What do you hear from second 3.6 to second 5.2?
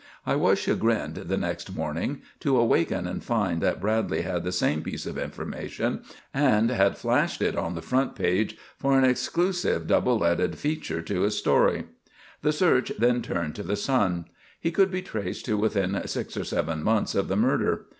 that Bradley had the same piece of